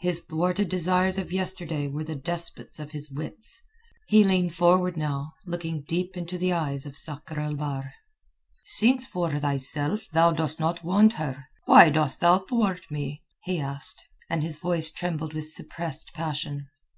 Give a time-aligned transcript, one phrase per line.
[0.00, 3.62] His thwarted desires of yesterday were the despots of his wits.
[4.08, 7.94] He leaned forward now, looking deep into the eyes of Sakr el Bahr.
[8.66, 14.04] "Since for thyself thou dost not want her, why dost thou thwart me?" he asked,
[14.28, 16.66] and his voice trembled with suppressed passion.